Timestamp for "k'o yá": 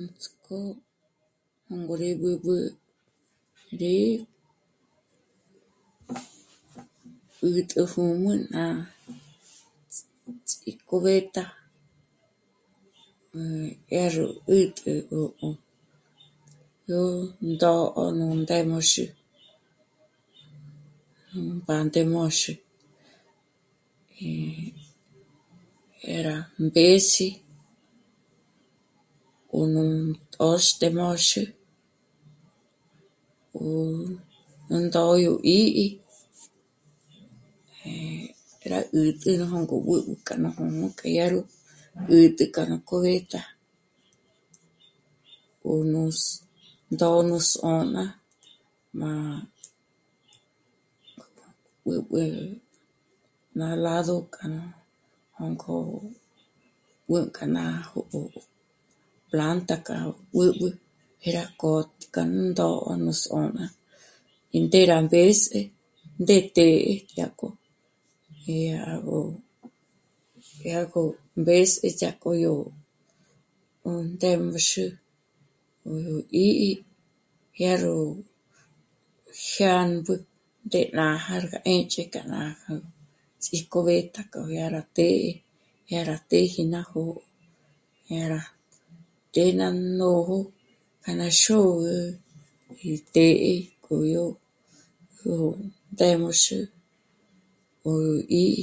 84.32-84.66